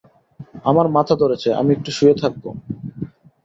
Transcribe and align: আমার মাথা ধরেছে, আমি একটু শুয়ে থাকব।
আমার 0.65 0.87
মাথা 0.89 1.13
ধরেছে, 1.15 1.49
আমি 1.53 1.71
একটু 1.73 1.89
শুয়ে 1.91 2.15
থাকব। 2.21 2.43